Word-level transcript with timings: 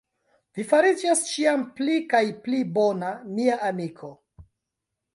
Vi 0.59 0.63
fariĝas 0.71 1.21
ĉiam 1.33 1.67
pli 1.81 1.99
kaj 2.15 2.23
pli 2.47 2.65
bona, 2.81 3.15
mia 3.39 3.63
amiko. 3.73 4.15